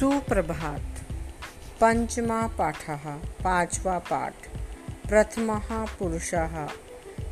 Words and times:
सुप्रभात। 0.00 0.82
पञ्चमः 1.80 2.48
पाठः, 2.48 2.96
पाँचवा 3.44 3.98
पाठ। 3.98 4.34
प्रथमः 5.08 5.86
पुरुषः, 5.86 6.66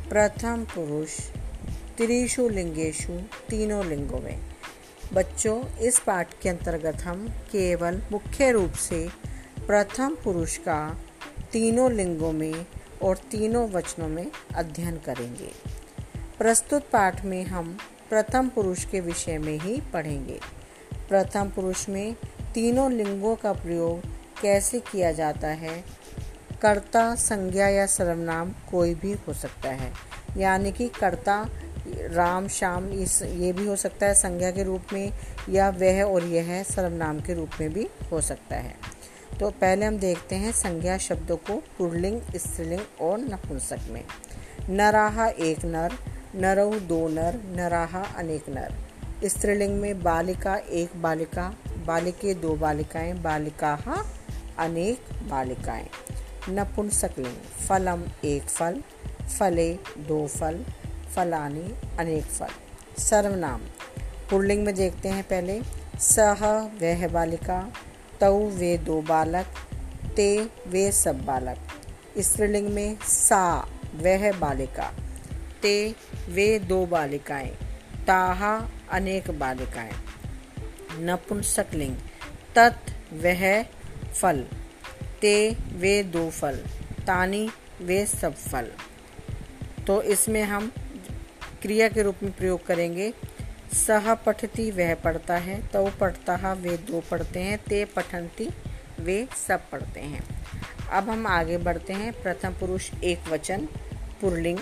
प्रथम 0.09 0.65
पुरुष। 0.75 1.19
त्रिषु 1.97 2.49
लिंगेशु 2.49 3.13
तीनों 3.49 3.85
लिंगों 3.85 4.19
में। 4.19 4.39
बच्चों, 5.13 5.77
इस 5.77 5.99
पाठ 5.99 6.27
के 6.41 6.49
अंतर्गत 6.49 7.01
हम 7.01 7.27
केवल 7.27 8.01
मुख्य 8.11 8.51
रूप 8.51 8.73
से 8.73 9.09
प्रथम 9.67 10.17
पुरुष 10.23 10.57
का 10.57 10.97
तीनों 11.51 11.91
लिंगों 11.91 12.31
में 12.31 12.65
और 13.01 13.17
तीनों 13.17 13.69
वचनों 13.69 14.07
में 14.07 14.31
अध्ययन 14.55 14.97
करेंगे। 14.97 15.51
प्रस्तुत 16.37 16.81
पाठ 16.81 17.25
में 17.25 17.45
हम 17.45 17.77
प्रथम 18.09 18.49
पुरुष 18.49 18.85
के 18.85 18.99
विषय 18.99 19.37
में 19.37 19.59
ही 19.59 19.81
पढ़ेंगे। 19.93 20.39
प्रथम 21.09 21.49
पुरुष 21.49 21.89
में 21.89 22.15
तीनों 22.53 22.91
लिंगों 22.91 23.35
का 23.35 23.53
प्रयोग 23.53 24.01
कैसे 24.41 24.79
किया 24.79 25.11
जाता 25.11 25.47
है? 25.47 25.83
कर्ता, 26.61 27.15
संज्ञा 27.15 27.67
या 27.67 27.85
सर्वनाम 27.85 28.53
कोई 28.71 28.95
भी 28.95 29.11
हो 29.13 29.33
सकता 29.33 29.69
है। 29.69 29.93
यानी 30.37 30.71
कि 30.71 30.87
कर्ता, 30.87 31.45
राम, 31.87 32.47
श्याम, 32.47 32.89
इस, 32.89 33.21
ये 33.21 33.53
भी 33.53 33.67
हो 33.67 33.75
सकता 33.75 34.05
है 34.05 34.13
संज्ञा 34.13 34.51
के 34.51 34.63
रूप 34.63 34.81
में, 34.93 35.13
या 35.49 35.69
वह 35.69 36.03
और 36.03 36.23
यह 36.23 36.63
सर्वनाम 36.63 37.19
के 37.19 37.33
रूप 37.33 37.49
में 37.61 37.73
भी 37.73 37.89
हो 38.11 38.21
सकता 38.21 38.55
है। 38.55 38.75
तो 39.39 39.49
पहले 39.49 39.85
हम 39.85 39.97
देखते 39.97 40.35
हैं 40.35 40.51
संज्ञा 40.51 40.97
शब्दों 40.97 41.37
को 41.37 41.63
पुरलिंग, 41.77 42.21
स्त्रीलिंग 42.35 42.81
और 43.01 43.17
नपुंसक 43.17 43.79
में। 43.89 44.03
नराहा 44.69 45.27
एक 45.27 45.65
नर, 45.65 45.93
नरऊ 46.35 46.79
दो 46.79 47.07
नर, 47.07 47.41
नराहा 47.55 48.03
अनेक 48.17 48.49
नर। 48.49 48.73
स्त्रीलिंग 49.25 49.81
में 49.81 50.03
बालिका 50.03 50.55
एक 50.55 51.01
बालिका 51.01 51.55
बालिके, 51.85 52.33
दो 52.33 52.55
बालिकाएँ, 52.55 53.13
बालिका 53.13 54.03
अनेक 54.59 54.99
बालिकाएँ। 55.29 55.87
नपुंसकलिंग 56.49 57.35
फलम 57.67 58.03
एक 58.25 58.43
फल, 58.43 58.81
फले 59.39 59.73
दो 59.97 60.27
फल, 60.27 60.65
फलानी 61.15 61.75
अनेक 61.99 62.23
फल। 62.23 62.47
सर्वनाम। 62.97 63.61
पुरलिंग 64.29 64.65
में 64.65 64.75
देखते 64.75 65.09
हैं 65.09 65.23
पहले। 65.23 65.61
सह, 65.99 66.45
वह 66.81 67.07
बालिका 67.07 67.73
तऊ 68.21 68.49
वे 68.49 68.77
दो 68.77 69.01
बालक, 69.01 69.45
ते, 70.15 70.49
वे 70.67 70.91
सब 70.91 71.25
बालक। 71.25 71.57
स्त्रीलिंग 72.19 72.69
में 72.69 72.97
सा, 73.03 73.67
वह 73.95 74.31
बालिका, 74.39 74.93
ते, 75.61 75.95
वे 76.29 76.59
दो 76.59 76.85
बालिकाएँ, 76.85 77.57
ताहा, 78.07 78.69
अनेक 78.91 79.31
बालिकाएँ। 79.31 79.93
नपुंसकलिंग। 81.01 81.95
तत् 82.55 82.91
वह 83.15 83.61
फल, 84.13 84.45
ते 85.21 85.33
वे 85.73 86.01
दो 86.05 86.29
फल, 86.29 86.55
तानी 87.07 87.49
वे 87.81 88.05
सब 88.05 88.35
फल। 88.35 88.71
तो 89.87 90.01
इसमें 90.03 90.43
हम 90.43 90.71
क्रिया 91.61 91.87
के 91.89 92.03
रूप 92.03 92.23
में 92.23 92.31
प्रयोग 92.31 92.65
करेंगे। 92.65 93.13
सह 93.75 94.13
पठती 94.15 94.69
वह 94.71 94.93
पढ़ता 94.95 95.37
है 95.37 95.61
तो 95.67 95.85
पढ़ता 95.99 96.53
वे 96.53 96.77
दो 96.83 97.01
पढ़ते 97.11 97.39
हैं, 97.39 97.57
ते 97.59 97.83
पठंती 97.85 98.49
वे 98.99 99.27
सब 99.37 99.69
पढ़ते 99.71 99.99
हैं। 99.99 100.23
अब 100.89 101.09
हम 101.09 101.27
आगे 101.27 101.57
बढ़ते 101.57 101.93
हैं, 101.93 102.11
प्रथम 102.23 102.53
पुरुष 102.59 102.89
एक 103.03 103.27
वचन, 103.29 103.67
पुरलिंग। 104.21 104.59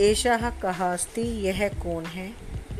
एषः 0.00 0.48
कहा 0.60 0.92
अस्ति, 0.92 1.22
यह 1.46 1.68
कौन 1.82 2.06
है? 2.06 2.30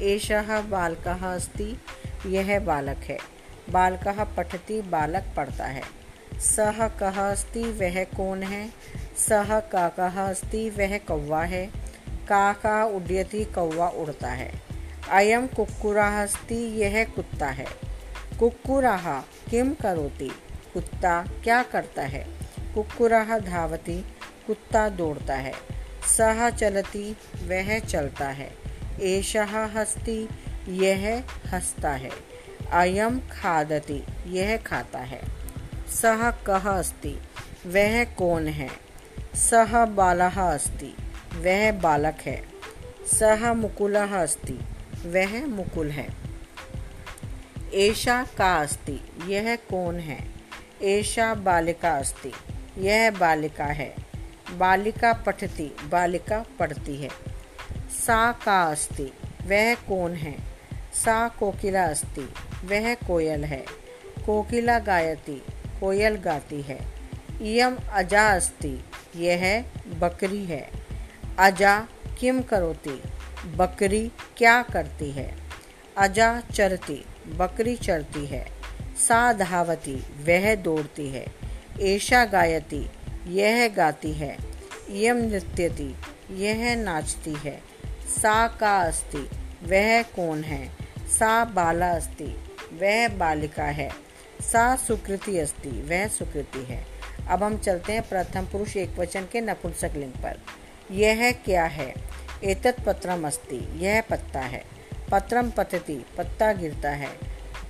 एषः 0.03 0.61
बालकः 0.61 1.35
अस्ति 1.35 1.81
यह 2.27 2.61
बालक 2.61 2.97
है। 2.97 3.19
बालकः 3.71 4.25
पठति, 4.25 4.83
बालक 4.83 5.25
पढ़ता 5.37 5.65
है। 5.65 5.83
सह 6.41 6.89
कः 6.89 7.31
अस्ति, 7.31 7.63
वह 7.63 8.05
कौन 8.05 8.43
है? 8.43 8.71
सह 9.17 9.61
काकः 9.61 10.29
अस्ति, 10.29 10.71
वह 10.71 10.99
कौवा 10.99 11.45
है। 11.45 11.67
काका 12.29 12.85
उड्यति, 12.85 13.45
कौवा 13.45 13.89
उड़ता 13.89 14.29
है। 14.29 14.63
अयम 15.11 15.47
कुक्कुरः 15.47 16.23
अस्ति 16.23 16.55
यह 16.55 17.05
कुत्ता 17.05 17.47
है। 17.47 17.67
कुक्कुरः 18.39 19.21
किम 19.51 19.75
करोति? 19.75 20.33
कुत्ता 20.75 21.23
क्या 21.45 21.63
करता 21.63 22.03
है? 22.03 22.27
कुक्कुरः 22.75 23.39
धावति, 23.39 24.05
कुत्ता 24.47 24.89
दौड़ता 24.89 25.35
है। 25.35 25.53
सह 26.17 26.51
चलती, 26.51 27.17
वह 27.45 27.79
चलता 27.79 28.29
है। 28.29 28.62
एषः 29.03 29.65
हस्ती 29.65 30.29
यह 30.69 31.25
हस्ता 31.47 31.91
है। 31.91 32.11
अयम 32.73 33.21
खादति 33.21 34.07
यह 34.27 34.57
खाता 34.57 34.99
है। 34.99 35.21
सह 35.89 36.31
कह 36.31 36.71
अस्ति? 36.71 37.23
वह 37.67 38.05
कौन 38.05 38.49
है? 38.49 38.69
सह 39.35 39.85
बालः 39.85 40.41
अस्ति, 40.41 40.97
वह 41.35 41.73
बालक 41.73 42.19
है। 42.21 42.49
सह 43.13 43.55
मुकुलः 43.55 44.23
अस्ति, 44.23 44.61
वह 45.07 45.47
मुकुल 45.47 45.91
है। 45.91 46.09
एषा 47.75 48.27
का 48.39 48.57
अस्ति 48.57 49.01
यह 49.27 49.57
कौन 49.57 49.99
है? 50.01 50.31
एषा 50.83 51.35
बालिका 51.35 51.99
अस्ति 51.99 52.33
यह 52.79 53.11
बालिका 53.11 53.65
है। 53.65 53.95
बालिका 54.53 55.13
पठती, 55.13 55.77
बालिका 55.85 56.45
पढ़ती 56.59 56.97
है। 56.97 57.32
सा 58.07 58.33
का 58.33 58.63
अस्ति? 58.63 59.13
वह 59.47 59.75
कौन 59.75 60.15
है? 60.15 60.35
सा 60.95 61.29
कोकिला 61.29 61.85
अस्ति। 61.85 62.35
वह 62.65 62.95
कोयल 62.95 63.45
है। 63.45 63.65
कोकिला 64.27 64.79
गायती, 64.79 65.43
कोयल 65.81 66.15
गाती 66.15 66.63
है। 66.63 66.79
इयम 67.43 67.79
अजा 67.93 68.29
अस्ति। 68.29 68.85
यह 69.17 69.65
बकरी 69.99 70.45
है। 70.45 70.71
अजा 71.39 71.87
किम 72.19 72.41
करोती? 72.41 73.03
बकरी 73.57 74.13
क्या 74.37 74.63
करती 74.63 75.11
है? 75.11 75.37
अजा 75.99 76.43
चरती, 76.55 77.05
बकरी 77.27 77.77
चरती 77.77 78.27
है। 78.27 78.51
सा 78.99 79.33
धावती, 79.33 79.97
वह 79.97 80.55
दौड़ती 80.55 81.09
है। 81.09 81.27
ऐशा 81.81 82.25
गायती, 82.25 82.91
यह 83.27 83.69
गाती 83.69 84.13
है। 84.13 84.37
यम 84.91 85.17
नृत्यति, 85.17 85.97
यह 86.31 86.77
नाचती 86.77 87.33
है। 87.33 87.72
सा 88.19 88.49
का 88.49 88.83
अस्ति? 88.83 89.31
वह 89.63 90.03
कौन 90.03 90.45
है? 90.45 90.77
सा 90.99 91.45
बाला 91.45 91.91
अस्ति। 91.91 92.45
वह 92.73 93.09
बालिका 93.09 93.65
है। 93.65 93.91
सा 94.53 94.77
सुकृति 94.77 95.39
अस्ति। 95.39 95.69
वह 95.69 96.09
सुकृति 96.09 96.59
है। 96.59 96.87
अब 97.29 97.43
हम 97.43 97.59
चलते 97.59 97.93
हैं 97.93 98.09
प्रथम 98.09 98.47
पुरुष 98.47 98.77
एक 98.77 98.99
वचन 98.99 99.23
के 99.33 99.41
नपुंसक 99.41 99.91
लिंग 99.97 100.13
पर। 100.13 100.41
यह 100.91 101.33
क्या 101.33 101.65
है? 101.65 101.95
एतत् 102.45 102.85
पत्रम 102.85 103.27
अस्ति। 103.27 103.85
यह 103.85 104.01
पत्ता 104.01 104.41
है। 104.41 104.65
पत्रम 105.11 105.51
पतति। 105.51 106.07
पत्ता 106.19 106.53
गिरता 106.53 106.91
है। 106.91 107.11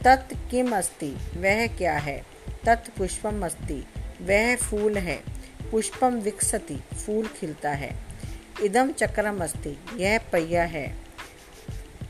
तत् 0.05 0.51
किम 0.51 0.77
अस्ति? 0.77 1.17
वह 1.37 1.67
क्या 1.67 1.97
है? 1.97 2.23
तत् 2.65 2.99
पुष्पम 2.99 3.47
अस्ति। 3.47 3.87
वह 4.23 4.57
फूल 4.57 4.99
है। 4.99 5.17
पुष्पम 5.71 6.15
विकसति। 6.15 6.77
फूल 6.77 7.27
खिलता 7.27 7.71
है। 7.71 8.12
इदम 8.61 8.93
चक्रम 8.93 9.45
अस्ति। 9.45 9.79
यह 9.97 10.19
पहिया 10.33 10.65
है। 10.65 10.97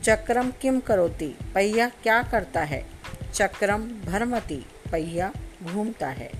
चक्रम 0.03 0.51
किम 0.51 0.79
करोति? 0.79 1.37
पहिया 1.55 1.89
क्या 1.89 2.23
करता 2.23 2.63
है? 2.63 2.85
चक्रम 3.33 3.81
भरमति। 3.83 4.65
पहिया 4.91 5.33
घूमता 5.63 6.07
है। 6.07 6.31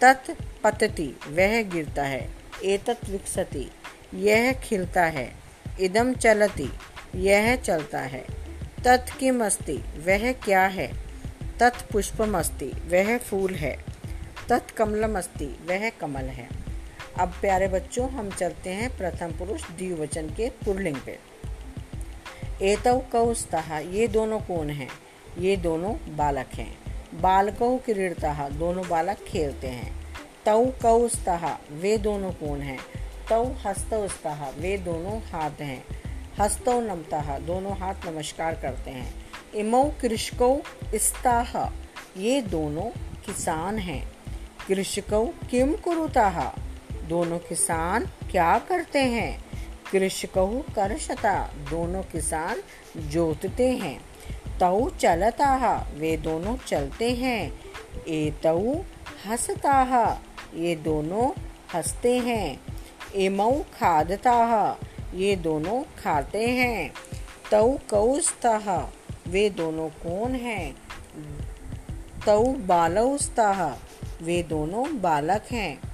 तत् 0.00 0.30
पतति। 0.62 1.16
वह 1.28 1.62
गिरता 1.62 2.02
है। 2.02 2.30
एतत् 2.64 3.10
विकसति। 3.10 3.70
यह 4.14 4.52
खिलता 4.52 5.04
है। 5.04 5.32
इदम 5.80 6.14
चलति। 6.14 6.72
यह 7.14 7.56
चलता 7.56 8.00
है। 8.00 8.24
तत् 8.84 9.18
किम 9.18 9.44
अस्ति? 9.44 9.76
वह 9.76 10.32
क्या 10.32 10.66
है? 10.66 10.92
तत् 11.60 11.92
पुष्पम 11.92 12.38
अस्ति। 12.38 12.66
वह 12.66 13.18
फूल 13.18 13.54
है। 13.54 13.84
तत्कमलम 14.48 15.18
अस्ति। 15.18 15.46
वह 15.46 15.90
कमल 15.90 16.24
है। 16.24 16.73
अब 17.20 17.28
प्यारे 17.40 17.68
बच्चों, 17.68 18.10
हम 18.10 18.30
चलते 18.30 18.70
हैं 18.70 18.96
प्रथम 18.96 19.32
पुरुष 19.32 19.62
द्विवचन 19.62 20.26
के 20.26 20.50
पुरलिंग 20.50 20.96
पे। 20.96 21.18
एतव 22.62 23.02
कौस्तः 23.12 23.78
ये 23.78 24.08
दोनों 24.08 24.40
कौन 24.40 24.70
हैं? 24.70 24.88
ये 25.38 25.56
दोनों 25.56 26.16
बालक 26.16 26.46
हैं। 26.54 26.78
बालकौ 27.20 27.76
क्रीड़ता 27.76 28.48
दोनों 28.48 28.88
बालक 28.88 29.16
खेलते 29.16 29.68
हैं। 29.68 30.06
तौ 30.46 30.64
कौस्तः 30.64 31.58
वे 31.70 31.98
दोनों 31.98 32.32
कौन 32.32 32.60
हैं? 32.60 32.78
तौ 33.30 33.44
हस्तौस्तः 33.44 34.50
वे 34.50 34.78
दोनों 34.78 35.20
हाथ 35.20 35.60
हैं। 35.60 35.84
हस्तौ 36.38 36.80
नमता, 36.80 37.38
दोनों 37.38 37.78
हाथ 37.78 37.94
नमस्कार 38.06 38.54
करते 38.54 38.90
हैं। 38.90 39.14
इमौ 39.54 39.84
कृषकौ 39.84 40.60
स्ताह 40.94 41.66
ये 42.16 42.42
दोनों 42.42 42.90
किसान 43.26 43.78
हैं। 43.78 44.12
कृषकौ 44.68 45.26
किम 45.50 45.76
कुरुताः? 45.76 46.73
दोनों 47.08 47.38
किसान 47.38 48.06
क्या 48.06 48.58
करते 48.58 48.98
हैं? 48.98 49.44
कृषकौ 49.92 50.46
करशता 50.46 51.50
दोनों 51.70 52.02
किसान 52.02 52.62
जोतते 52.96 53.70
हैं। 53.70 54.00
तऊ 54.60 54.90
चलता 54.90 55.86
वे 55.94 56.16
दोनों 56.16 56.56
चलते 56.56 57.10
हैं। 57.10 57.60
एतऊ 58.08 58.74
हंसता 59.26 60.20
ये 60.54 60.76
दोनों 60.76 61.40
हँसते 61.74 62.18
हैं। 62.18 62.60
इमऊ 63.14 63.62
खादता 63.62 64.78
ये 65.14 65.36
दोनों 65.36 65.82
खाते 65.82 66.46
हैं। 66.46 66.92
तऊ 67.50 67.78
कौस्ता 67.90 68.92
वे 69.28 69.50
दोनों 69.50 69.88
कौन 69.88 70.34
हैं? 70.34 70.76
तऊ 72.26 72.52
बालौस्ता 72.52 73.78
वे 74.22 74.42
दोनों 74.42 75.00
बालक 75.00 75.44
हैं। 75.52 75.93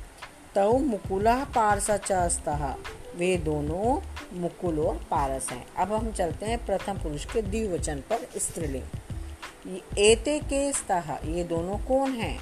तऊ 0.54 0.78
मुकुला 0.78 1.44
पारसा 1.44 2.76
वे 3.16 3.36
दोनों 3.36 4.00
मुकुल 4.40 4.80
और 4.80 4.96
पारस 5.10 5.48
हैं। 5.50 5.66
अब 5.76 5.92
हम 5.92 6.12
चलते 6.12 6.46
हैं 6.46 6.66
प्रथम 6.66 6.98
पुरुष 6.98 7.24
के 7.24 7.42
द्विवचन 7.42 7.96
पर, 7.96 8.28
स्त्रीलिंग। 8.36 9.98
एते 9.98 10.38
के 10.38 10.72
स्तः, 10.72 11.18
ये 11.24 11.44
दोनों 11.44 11.78
कौन 11.78 12.10
हैं? 12.10 12.40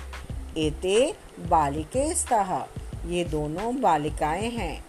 एते 0.59 1.15
बालिके 1.39 2.15
स्तः, 2.15 2.65
ये 3.07 3.25
दोनों 3.25 3.81
बालिकाएँ 3.81 4.51
हैं। 4.51 4.85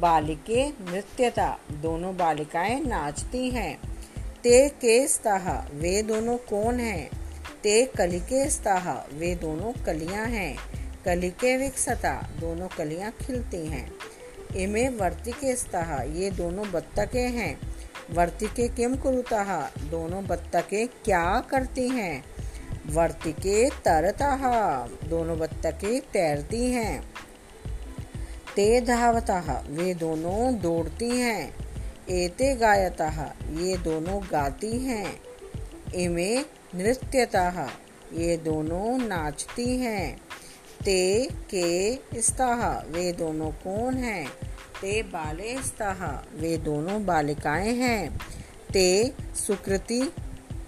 बालिके 0.00 0.68
नृत्यता, 0.68 1.58
दोनों 1.70 2.16
बालिकाएँ 2.16 2.80
नाचती 2.80 3.50
हैं। 3.50 3.78
ते 4.42 4.68
के 4.68 5.08
स्तः, 5.08 5.64
वे 5.72 6.02
दोनों 6.02 6.36
कौन 6.36 6.80
हैं? 6.80 7.10
ते 7.62 7.86
कलिके 7.86 8.50
स्तः, 8.50 8.92
वे 8.92 9.34
दोनों 9.34 9.84
कलियाँ 9.84 10.26
हैं। 10.26 10.83
कलिके 11.04 11.56
विकसता, 11.56 12.30
दोनों 12.40 12.68
कलियाँ 12.68 13.10
खिलती 13.10 13.66
हैं। 13.66 13.92
इमे 14.56 14.88
वर्तिके 14.88 15.56
स्तः 15.56 16.02
ये 16.02 16.30
दोनों 16.30 16.70
बत्तके 16.70 17.18
हैं। 17.18 17.60
वर्तिके 18.10 18.68
किम 18.68 18.96
कुरुतः 18.96 19.60
दोनों 19.66 20.26
बत्तके 20.26 20.86
क्या 20.86 21.40
करती 21.50 21.88
हैं? 21.88 22.24
वर्तिके 22.86 23.70
तरता 23.70 24.36
दोनों 25.04 25.38
बत्तके 25.38 26.00
तैरती 26.00 26.70
हैं। 26.70 27.04
ते 28.56 28.80
धावता 28.80 29.64
वे 29.70 29.94
दोनों 29.94 30.58
दौड़ती 30.58 31.08
हैं। 31.08 31.54
एते 32.10 32.56
गायता 32.56 33.36
ये 33.50 33.76
दोनों 33.76 34.22
गाती 34.22 34.78
हैं। 34.78 35.20
इमे 35.94 36.38
नृत्यतः 36.74 37.68
ये 38.12 38.36
दोनों 38.36 38.98
नाचती 38.98 39.76
हैं। 39.76 40.23
ते, 40.84 41.28
के 41.54 41.94
स्तः 42.22 42.82
वे 42.90 43.12
दोनों 43.12 43.50
कौन 43.50 43.94
हैं? 43.94 44.28
ते, 44.80 45.02
बाले 45.02 45.62
स्तः 45.62 46.22
वे 46.34 46.56
दोनों 46.56 47.06
बालिकाएँ 47.06 47.74
हैं। 47.74 48.20
ते, 48.72 49.12
सुकृति, 49.34 50.12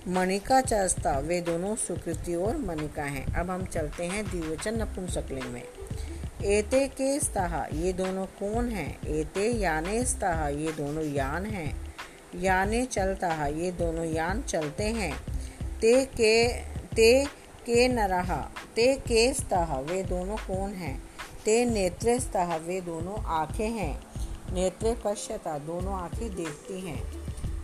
मणिका 0.09 0.61
चस्ता, 0.61 1.19
वे 1.19 1.41
दोनों 1.41 1.77
सुकृति 1.77 2.35
और 2.35 2.57
मणिका 2.57 3.03
हैं। 3.03 3.35
अब 3.35 3.51
हम 3.51 3.65
चलते 3.65 4.05
हैं 4.05 4.25
द्विवचन 4.25 4.83
नपुंसकलिंग 4.83 5.45
में। 5.45 5.63
एते 6.45 6.89
के 6.89 7.21
स्तः 7.21 7.67
ये 7.73 7.93
दोनों 7.93 8.27
कौन 8.27 8.69
हैं? 8.69 9.07
एते 9.07 9.53
याने 9.53 10.05
स्तः 10.05 10.49
ये 10.49 10.73
दोनों 10.73 11.05
यान 11.05 11.47
हैं। 11.47 11.95
याने 12.35 12.85
चलता 12.85 13.47
ये 13.47 13.71
दोनों 13.71 14.05
यान 14.05 14.43
चलते 14.43 14.85
हैं। 14.85 15.17
ते, 15.81 16.05
के, 16.05 16.49
ते 16.95 17.46
के 17.67 17.89
नरहा 17.89 18.51
ते 18.77 18.95
के 18.97 19.35
स्तः, 19.35 19.81
वे 19.81 20.03
दोनों 20.03 20.37
कौन 20.37 20.71
हैं? 20.71 21.03
ते 21.45 21.65
नेत्रे 21.65 22.21
स्तः, 22.21 22.57
वे 22.57 22.81
दोनों 22.81 23.25
आँखें 23.25 23.71
हैं। 23.71 24.03
नेत्रे 24.53 24.97
पश्यता, 25.05 25.59
दोनों 25.59 25.95
आँखें 25.95 26.37
देखती 26.37 26.81
हैं। 26.81 27.13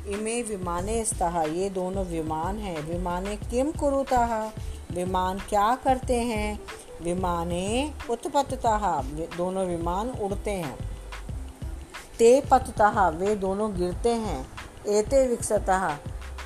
इमे 0.07 0.43
विमाने 0.43 1.05
स्तः, 1.05 1.43
ये 1.43 1.71
दोनों 1.71 2.05
विमान 2.05 2.59
हैं। 2.59 2.83
विमाने 2.83 3.37
किम 3.37 3.71
कुरुतः? 3.71 4.51
विमान 4.93 5.39
क्या 5.39 5.79
करते 5.85 6.17
हैं? 6.17 6.61
विमाने 7.03 7.93
उत्पततः 8.11 9.03
दोनों 9.37 9.67
विमान 9.67 10.11
उड़ते 10.11 10.51
हैं। 10.51 10.79
ते 12.19 12.43
पततः, 12.51 13.09
वे 13.09 13.37
दोनों 13.37 13.77
गिरते 13.77 14.09
हैं। 14.09 14.47
एते 14.89 15.27
विकसतः, 15.27 15.97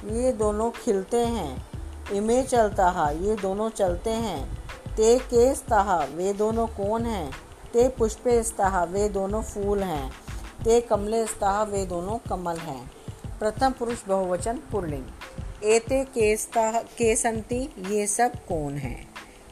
ये 0.04 0.32
दोनों 0.32 0.70
खिलते 0.70 1.16
हैं। 1.16 1.65
इमे 2.12 2.42
चलता 2.42 2.88
हा, 2.88 3.10
ये 3.10 3.36
दोनों 3.36 3.70
चलते 3.70 4.10
हैं। 4.10 4.54
ते 4.96 5.18
के 5.18 5.54
स्तः 5.54 6.04
वे 6.04 6.32
दोनों 6.32 6.66
कौन 6.66 7.06
हैं? 7.06 7.30
ते 7.72 7.88
पुष्पे 7.88 8.42
स्तः 8.42 8.84
वे 8.84 9.08
दोनों 9.08 9.42
फूल 9.42 9.82
हैं। 9.82 10.12
ते 10.64 10.80
कमले 10.80 11.26
स्तः 11.26 11.62
वे 11.62 11.86
दोनों 11.86 12.18
कमल 12.18 12.56
हैं। 12.56 12.92
प्रथम 13.38 13.70
पुरुष 13.70 14.04
बहुवचन 14.08 14.56
पुरलिंग। 14.56 15.04
एते 15.64 16.04
के 16.04 16.36
स्तः 16.36 16.80
के 16.80 17.16
संति 17.16 17.68
ये 17.78 18.06
सब 18.06 18.32
कौन 18.46 18.74
हैं? 18.74 19.08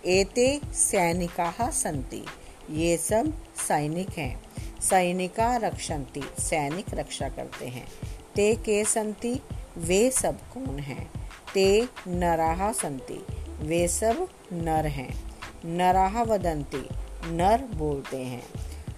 एते 0.07 0.61
सैनिका 0.73 1.71
संति, 1.71 2.27
ये 2.71 2.97
सब 2.97 3.33
सैनिक 3.57 4.11
हैं। 4.11 4.43
सैनिका 4.81 5.57
रक्षन्ति 5.57 6.23
सैनिक 6.39 6.87
रक्षा 6.95 7.29
करते 7.29 7.67
हैं। 7.67 7.87
ते 8.35 8.55
के 8.55 8.85
संति 8.85 9.41
वे 9.79 10.11
सब 10.11 10.35
कौन 10.35 10.79
हैं? 10.79 11.24
ते 11.55 11.89
नराहा 12.09 12.73
संति 12.73 13.27
वे 13.61 13.89
सब 13.89 14.29
नर 14.53 14.87
हैं। 14.87 15.25
नराहा 15.65 16.23
वदंती 16.23 16.89
नर 17.27 17.63
बोलते 17.75 18.17
हैं। 18.17 18.43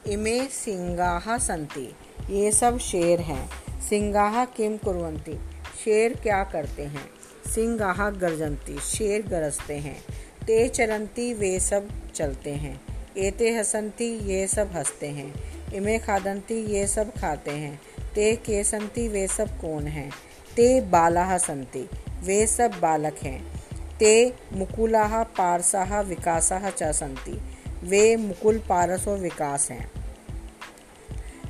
इमे 0.06 0.46
सिंगाहा 0.46 1.38
संति 1.38 1.94
ये 2.30 2.52
सब 2.52 2.78
शेर 2.78 3.20
हैं। 3.20 3.50
सिंगाहा 3.80 4.44
किम 4.44 4.76
कुरवंती 4.76 5.38
शेर 5.84 6.14
क्या 6.14 6.44
करते 6.44 6.82
हैं? 6.82 7.10
सिंगाहा 7.54 8.10
गर्जंती 8.10 8.78
शेर 8.78 9.22
गरजते 9.22 9.74
हैं। 9.74 10.02
ते 10.46 10.68
चरंती 10.68 11.34
वे 11.34 11.60
सब 11.60 12.10
चलते 12.14 12.50
हैं। 12.50 12.80
एते 13.18 13.54
हसंती 13.54 14.32
ये 14.32 14.46
सब 14.46 14.70
हँसते 14.72 15.06
हैं। 15.06 15.34
इमे 15.74 15.98
खादंती 15.98 16.66
ये 16.72 16.86
सब 16.86 17.10
खाते 17.10 17.50
हैं। 17.50 17.80
ते 18.14 18.36
केसंती 18.36 19.08
वे 19.08 19.26
सब 19.26 19.60
कौन 19.60 19.86
हैं? 19.86 20.10
ते 20.56 20.80
बालाः 20.80 21.38
सन्ति। 21.38 21.88
वे 22.26 22.46
सब 22.46 22.70
बालक 22.82 23.16
हैं। 23.22 23.46
ते 23.98 24.34
मुकुलाः 24.52 25.22
पारसाः 25.22 26.00
विकासाः 26.00 26.70
च 26.70 26.82
सन्ति। 26.82 27.40
वे 27.84 28.16
मुकुल 28.16 28.58
पारस 28.58 29.08
विकास 29.08 29.70
हैं। 29.70 29.90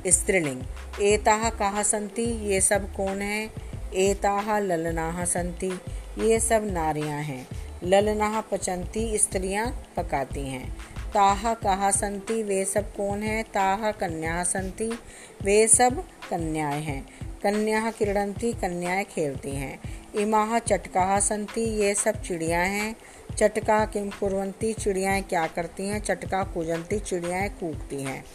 स्त्रीलिंग। 0.07 0.61
एताः 1.01 1.49
कहाँ 1.49 1.83
सन्ति? 1.83 2.23
ये 2.23 2.61
सब 2.61 2.95
कौन 2.95 3.21
हैं? 3.21 3.51
एताः 3.93 4.59
ललनाः 4.59 5.25
सन्ति। 5.25 5.79
ये 6.19 6.39
सब 6.39 6.67
नारियाँ 6.71 7.21
हैं। 7.21 7.47
ललनाः 7.83 8.41
पचंती 8.41 9.17
स्त्रियाँ 9.17 9.87
पकाती 9.97 10.49
हैं। 10.49 10.77
ताहा 11.13 11.53
कहा 11.53 11.91
संति 11.91 12.43
वे 12.43 12.65
सब 12.65 12.95
कौन 12.95 13.23
है? 13.23 13.43
ताहा 13.43 13.91
कन्या 13.91 14.43
संति 14.43 14.99
वे 15.43 15.67
सब 15.67 16.03
कन्याएँ 16.29 16.81
हैं। 16.81 17.07
कन्या 17.43 17.91
क्रीडंती 17.91 18.53
कन्याएँ 18.53 19.05
खेलती 19.05 19.51
हैं। 19.51 19.79
इमाह 20.17 20.59
चटका 20.59 21.19
संति, 21.19 21.61
ये 21.61 21.95
सब 21.95 22.21
चिड़िया 22.21 22.59
हैं। 22.59 22.95
चटका 23.37 23.85
किम 23.85 24.09
कुरवंती 24.09 24.73
चिड़ियाएँ 24.73 25.21
क्या 25.23 25.47
करती 25.47 25.87
हैं? 25.87 25.99
चटका 25.99 26.43
कुजंती, 26.43 26.99
चिड़ियाएँ 26.99 27.49
कूकती 27.49 28.03
हैं। 28.03 28.25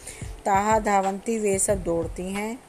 ताहा 0.45 0.79
धावंती, 0.79 1.39
वे 1.39 1.59
सब 1.59 1.83
दौड़ती 1.83 2.33
हैं। 2.33 2.59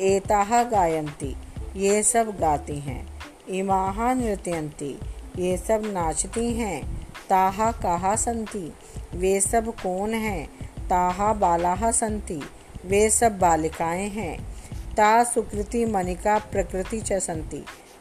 एताहा 0.00 0.64
गायंती, 0.64 1.36
ये 1.76 2.02
सब 2.02 2.36
गाती 2.40 2.78
हैं। 2.78 3.06
इमाहा 3.48 4.14
नृत्यंती, 4.14 4.98
ये 5.38 5.56
सब 5.56 5.82
नाचती 5.86 6.52
हैं। 6.52 7.06
ताहा 7.28 7.72
कहा 7.72 8.16
संति, 8.16 8.72
वे 9.14 9.40
सब 9.40 9.74
कौन 9.74 10.14
हैं? 10.14 10.46
ताहा 10.88 11.32
बालाहा 11.32 11.90
संति, 11.90 12.42
वे 12.86 13.10
सब 13.10 13.38
बालिकाएँ 13.38 14.08
हैं। 14.08 14.54
ता 14.96 15.24
सुकृति 15.24 15.84
मनिका 15.84 16.38
प्रकृति 16.38 17.00
च 17.00 17.12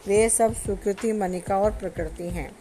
वे 0.08 0.30
सब 0.30 0.56
सुकृति, 0.56 1.12
मनिका 1.12 1.58
और 1.58 1.72
प्रकृति 1.72 2.24
हैं। 2.24 2.56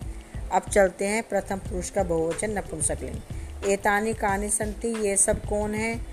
अब 0.52 0.62
चलते 0.62 1.06
हैं 1.06 1.22
प्रथम 1.22 1.56
पुरुष 1.56 1.90
का 1.90 2.02
बहुवचन 2.02 2.58
नपुंसकलिंग 2.58 3.16
एतानी, 3.64 4.14
कानी, 4.14 4.48
संति, 4.48 4.88
ये 4.88 5.16
सब 5.16 5.46
कौन 5.46 5.74
है? 5.74 6.06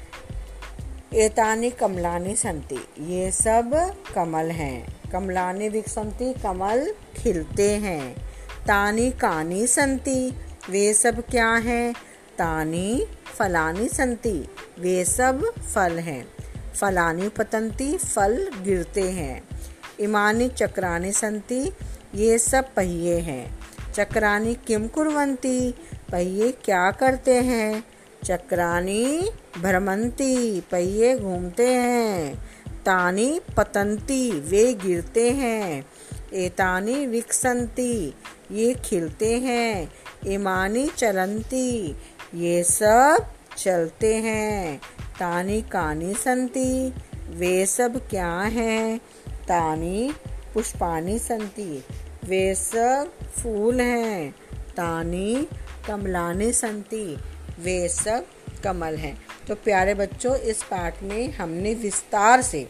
एतानी, 1.13 1.69
कमलानी, 1.69 2.35
संति। 2.35 2.87
ये 2.99 3.31
सब 3.31 3.95
कमल 4.15 4.45
हैं। 4.45 5.09
कमलानी, 5.11 5.69
विकसंती, 5.69 6.33
कमल 6.33 6.93
खिलते 7.17 7.71
हैं। 7.71 8.15
तानी, 8.67 9.11
कानी, 9.11 9.67
संति। 9.67 10.33
वे 10.69 10.93
सब 10.93 11.21
क्या 11.21 11.51
हैं? 11.51 11.93
तानी, 12.37 13.07
फलानी, 13.25 13.89
संति। 13.89 14.47
वे 14.79 15.05
सब 15.05 15.53
फल 15.75 15.99
हैं। 15.99 16.27
फलानी, 16.73 17.29
पतंती, 17.29 17.97
फल 17.97 18.51
गिरते 18.61 19.01
हैं। 19.01 19.48
इमानी 19.99 20.49
चक्रानी 20.49 21.11
संति 21.11 21.71
ये 22.15 22.37
सब 22.37 22.73
पहिए 22.73 23.19
हैं। 23.19 23.59
चक्रानी 23.93 24.55
किम 24.55 24.87
कुरवंती 24.87 25.71
पहिए 26.11 26.51
क्या 26.51 26.91
करते 26.91 27.33
हैं? 27.33 27.83
चक्रानी 28.23 29.31
भ्रमंती 29.61 30.61
पहिए 30.61 31.17
घूमते 31.17 31.67
हैं। 31.67 32.35
तानी 32.85 33.41
पतंती 33.57 34.31
वे 34.31 34.73
गिरते 34.73 35.31
हैं। 35.31 35.85
एतानी 36.33 37.05
विकसंती 37.05 38.13
ये 38.51 38.73
खिलते 38.73 39.39
हैं। 39.39 39.91
इमानी 40.27 40.87
चलंती 40.97 41.95
ये 42.35 42.63
सब 42.63 43.25
चलते 43.57 44.15
हैं। 44.15 44.81
तानी 45.19 45.61
कानी 45.61 46.13
संती 46.13 46.93
वे 47.29 47.65
सब 47.65 48.07
क्या 48.09 48.39
हैं? 48.39 48.99
तानी 49.49 50.15
पुष्पानी 50.53 51.19
संती। 51.19 51.83
वे 52.25 52.55
सब 52.55 53.11
फूल 53.23 53.81
हैं। 53.81 54.35
तानी 54.53 55.47
कमलानी 55.87 56.53
संती। 56.53 57.17
वे 57.59 57.87
सब 57.87 58.25
कमल 58.63 58.95
हैं। 58.95 59.21
तो 59.47 59.55
प्यारे 59.55 59.93
बच्चों, 59.93 60.35
इस 60.35 60.63
पाठ 60.63 61.03
में 61.03 61.31
हमने 61.31 61.73
विस्तार 61.73 62.41
से 62.41 62.67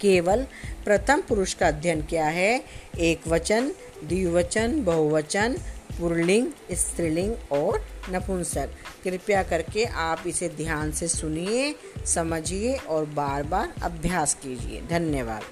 केवल 0.00 0.46
प्रथम 0.84 1.20
पुरुष 1.20 1.54
का 1.54 1.68
अध्ययन 1.68 2.02
किया 2.02 2.26
है। 2.26 2.64
एक 2.98 3.28
वचन, 3.28 3.72
द्विवचन, 4.04 4.84
बहुवचन, 4.84 5.56
पुरलिंग, 6.00 6.46
स्त्रीलिंग 6.72 7.34
और 7.52 7.86
नपुंसक। 8.10 8.68
कृपया 9.04 9.42
करके 9.42 9.84
आप 9.84 10.22
इसे 10.26 10.48
ध्यान 10.48 10.92
से 10.92 11.08
सुनिए, 11.08 11.74
समझिए 12.06 12.76
और 12.76 13.04
बार 13.04 13.42
बार 13.42 13.72
अभ्यास 13.82 14.34
कीजिए। 14.34 14.82
धन्यवाद। 14.82 15.42